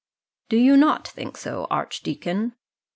"Do 0.49 0.57
you 0.57 0.71
think 1.03 1.45
not, 1.45 1.67
archdeacon?" 1.69 2.53